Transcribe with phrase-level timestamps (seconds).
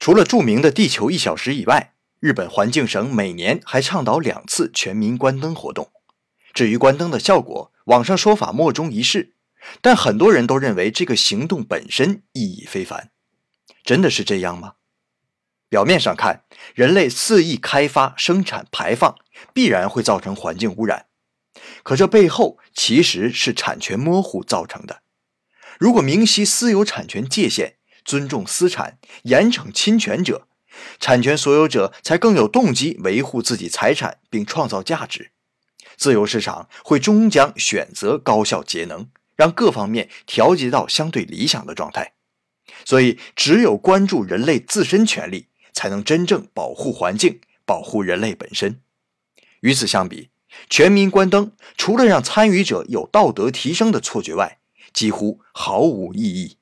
[0.00, 5.92] 除了著名的“地球一小时”以外，日本环境省每年还倡导两次全民关灯活动。
[6.54, 9.34] 至于关灯的效果，网上说法莫衷一是，
[9.82, 13.10] 但很多人都认为这个行动本身意义非凡。
[13.84, 14.76] 真的是这样吗？
[15.68, 16.44] 表面上看，
[16.74, 19.14] 人类肆意开发、生产、排放，
[19.52, 21.08] 必然会造成环境污染。
[21.82, 25.02] 可这背后其实是产权模糊造成的。
[25.78, 30.46] 如果明晰私有产权界限，尊重私产，严惩侵权者，
[30.98, 35.32] 产权所有者才更有动机维护自己财产并创造价值。
[35.96, 42.14] 自由市场会终将选择高效节能，让各方面调节到相对理想的状态。
[42.84, 48.80] 所以，只有关注人类自身权利，才能真正保护环境，保护人类本身。
[49.60, 50.30] 与此相比，
[50.70, 54.58] 全民关灯除了让参与者有道德提升的错觉外，
[54.94, 56.56] 几乎毫无意义。